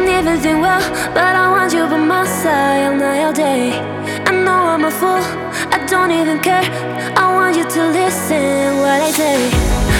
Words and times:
everything 0.00 0.60
well, 0.60 0.80
but 1.12 1.36
I 1.36 1.50
want 1.50 1.72
you 1.72 1.86
by 1.86 1.98
my 1.98 2.24
side 2.24 2.84
all 2.86 2.96
night, 2.96 3.24
all 3.24 3.32
day. 3.32 3.72
I 4.24 4.32
know 4.32 4.60
I'm 4.72 4.84
a 4.84 4.90
fool, 4.90 5.22
I 5.74 5.84
don't 5.86 6.10
even 6.10 6.40
care. 6.40 6.64
I 7.16 7.34
want 7.34 7.56
you 7.56 7.64
to 7.64 7.82
listen 7.92 8.78
what 8.80 9.00
I 9.02 9.10
say. 9.10 9.50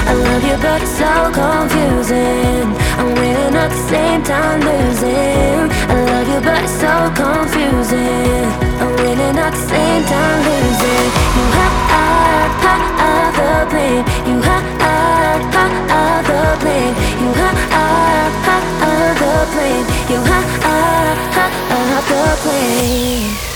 I 0.09 0.13
love 0.15 0.45
you, 0.49 0.57
but 0.65 0.81
it's 0.83 0.97
so 0.97 1.13
confusing. 1.37 2.67
I'm 2.99 3.09
winning 3.21 3.55
at 3.55 3.69
the 3.69 3.83
same 3.93 4.23
time 4.23 4.61
losing. 4.61 5.69
I 5.93 5.97
love 6.11 6.29
you, 6.33 6.41
but 6.41 6.63
it's 6.65 6.77
so 6.81 6.95
confusing. 7.13 8.49
I'm 8.81 8.93
winning 8.97 9.37
at 9.37 9.53
the 9.53 9.65
same 9.73 10.03
time 10.05 10.39
losing. 10.49 11.09
You 11.37 11.45
have, 11.59 11.77
have, 11.93 12.53
have 12.65 13.35
the 13.37 13.53
blame. 13.71 14.05
You 14.29 14.41
have, 14.41 14.82
blame. 19.51 19.87
You 20.11 20.21
have, 20.23 20.51
ah, 20.63 21.15
have, 21.37 21.55
ah, 21.71 21.85
have 21.93 22.07
the 22.09 22.49
blame. 22.49 23.52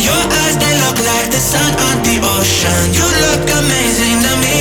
your 0.00 0.24
eyes, 0.40 0.56
they 0.56 0.74
look 0.80 0.98
like 1.04 1.28
the 1.28 1.40
sun 1.40 1.72
on 1.88 1.96
the 2.02 2.16
ocean. 2.20 2.82
You 2.96 3.04
look 3.04 3.44
amazing 3.44 4.16
to 4.24 4.32
me. 4.44 4.58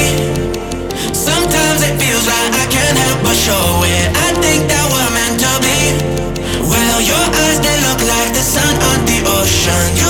Sometimes 1.15 1.79
it 1.87 1.95
feels 1.95 2.25
like 2.27 2.51
I 2.53 2.65
can't 2.67 2.97
help 2.97 3.19
but 3.23 3.37
show 3.37 3.67
it. 3.87 4.07
I 4.27 4.29
think 4.43 4.67
that 4.67 4.85
we're 4.91 5.11
meant 5.15 5.37
to 5.39 5.53
be. 5.63 5.79
Well, 6.67 6.99
your 7.01 7.25
eyes, 7.43 7.59
they 7.63 7.77
look 7.87 8.01
like 8.03 8.31
the 8.35 8.43
sun 8.43 8.73
on 8.91 8.99
the 9.07 9.19
ocean. 9.39 9.83
You 9.95 10.09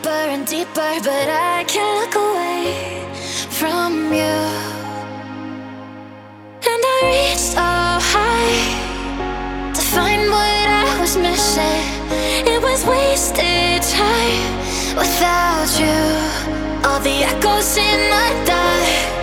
deeper 0.00 0.08
and 0.08 0.46
deeper, 0.46 0.92
but 1.04 1.28
I 1.28 1.64
can't 1.64 2.00
look 2.00 2.14
away 2.14 3.04
from 3.50 4.12
you. 4.12 4.40
And 6.70 6.82
I 6.94 7.00
reached 7.04 7.52
so 7.52 7.70
high 8.12 9.72
to 9.74 9.80
find 9.80 10.22
what 10.30 10.66
I 10.84 11.00
was 11.00 11.16
missing. 11.16 11.84
It 12.46 12.62
was 12.62 12.84
wasted 12.86 13.82
time 13.82 14.56
without 14.96 15.68
you. 15.78 16.88
All 16.88 17.00
the 17.00 17.24
echoes 17.24 17.76
in 17.76 18.10
my 18.10 18.30
dark. 18.46 19.19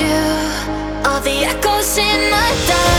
you, 0.00 1.08
all 1.08 1.20
the 1.20 1.44
echoes 1.44 1.98
in 1.98 2.30
the 2.30 2.66
dark. 2.68 2.97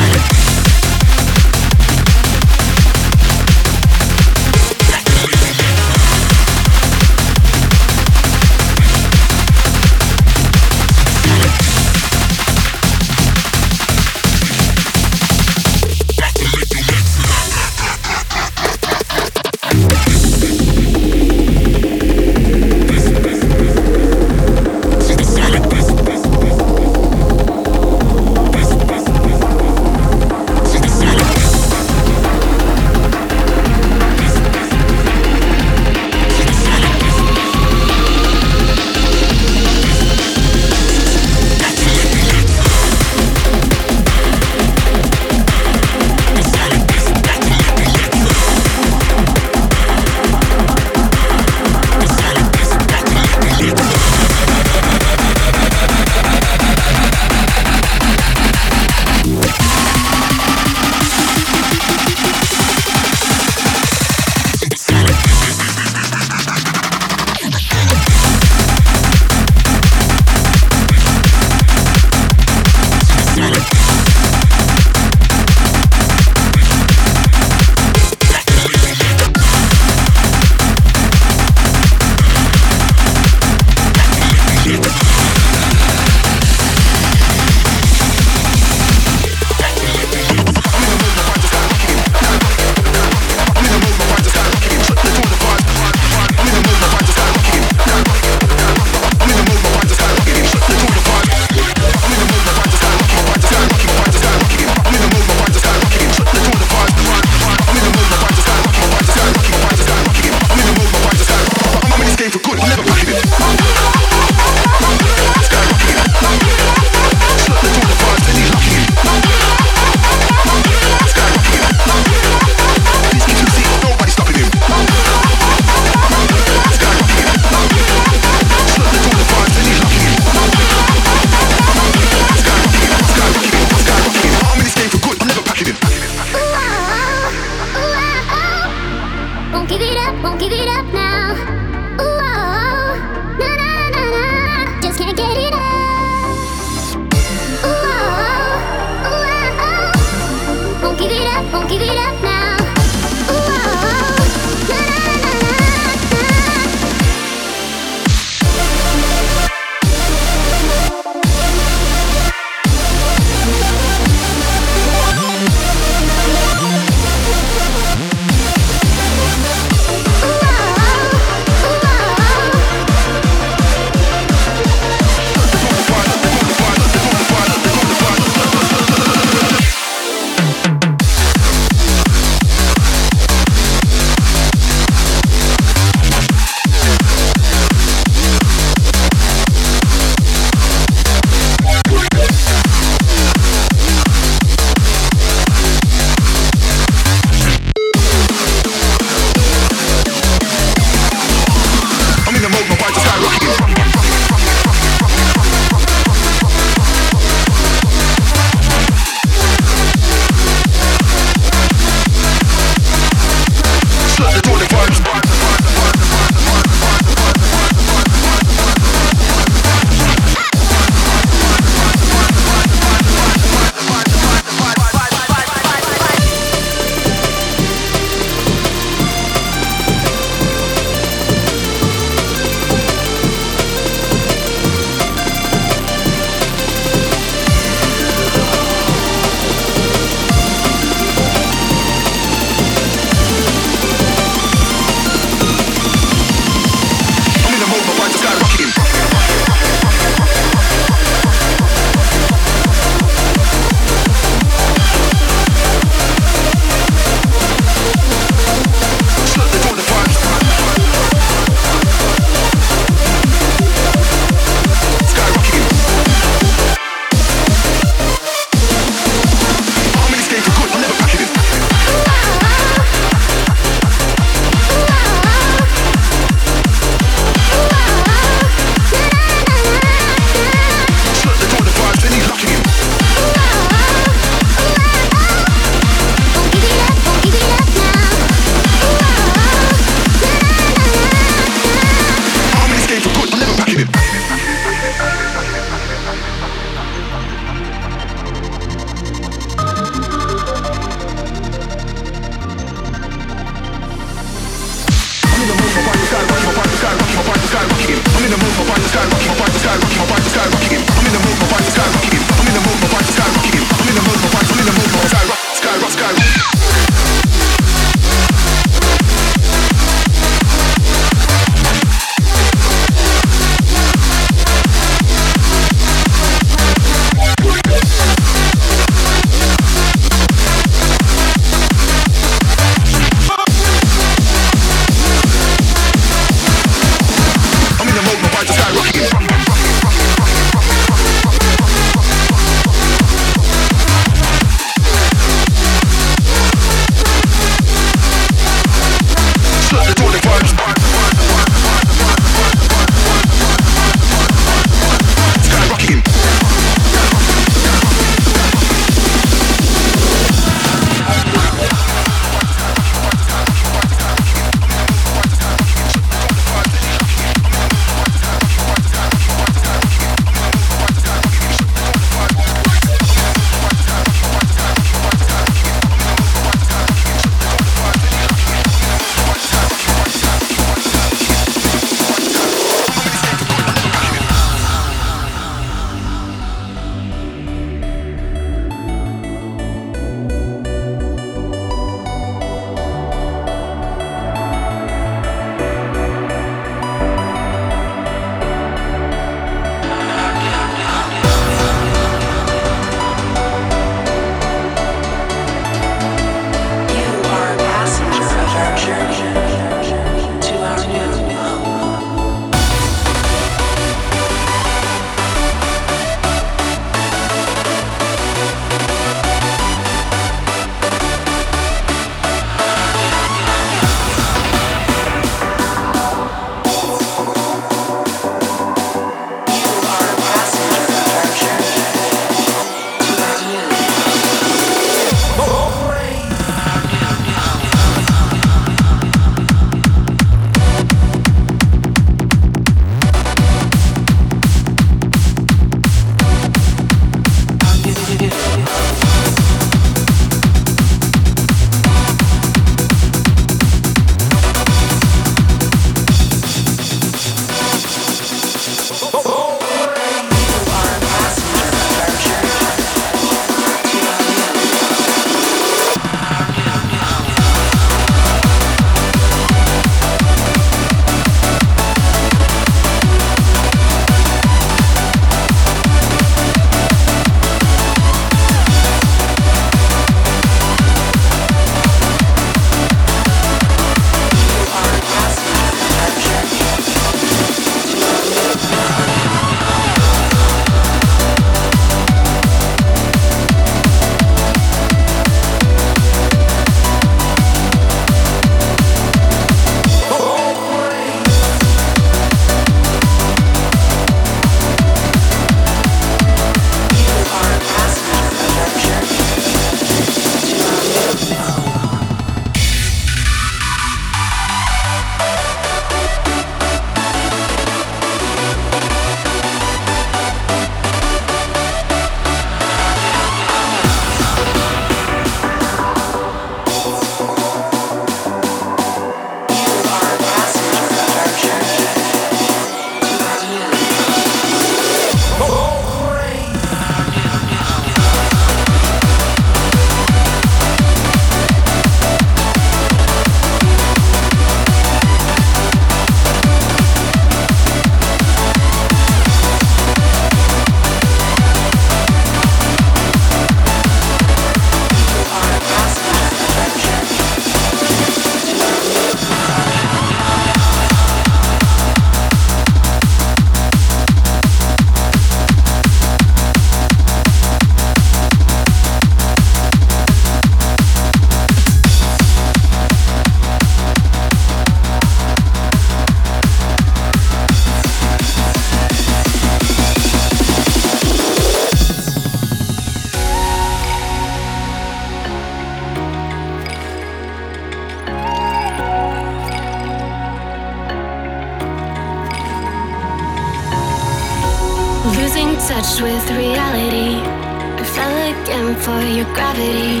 For 598.84 599.00
your 599.02 599.28
gravity. 599.34 600.00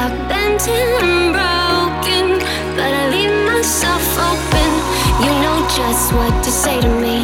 I've 0.00 0.16
bent 0.30 0.62
and 0.68 1.32
broken, 1.36 2.26
but 2.76 2.90
I 3.00 3.04
leave 3.14 3.36
myself 3.52 4.04
open. 4.30 4.70
You 5.22 5.32
know 5.42 5.58
just 5.78 6.12
what 6.12 6.34
to 6.44 6.50
say 6.50 6.80
to 6.80 6.92
me, 7.04 7.18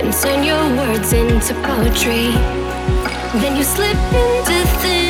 and 0.00 0.12
turn 0.22 0.42
your 0.42 0.64
words 0.80 1.12
into 1.12 1.52
poetry. 1.68 2.28
Then 3.40 3.56
you 3.56 3.64
slip 3.64 4.00
into 4.22 4.56
thin 4.80 5.05